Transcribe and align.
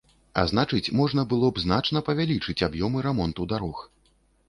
А 0.43 0.45
значыць, 0.51 0.93
можна 1.01 1.27
было 1.35 1.51
б 1.53 1.63
значна 1.65 2.05
павялічыць 2.09 2.59
аб'ёмы 2.71 3.07
рамонту 3.11 3.51
дарог. 3.57 3.89